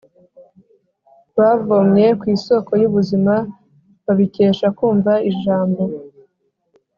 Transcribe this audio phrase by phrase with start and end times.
[1.37, 3.33] bavomye ku isoko y’ubuzima
[4.05, 5.81] babikesha kumva ijambo